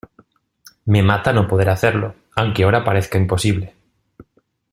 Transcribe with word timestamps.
me 0.87 1.03
mata 1.03 1.31
no 1.31 1.47
poder 1.47 1.69
hacerlo. 1.69 2.15
aunque 2.35 2.63
ahora 2.63 2.83
parezca 2.83 3.19
imposible 3.19 3.75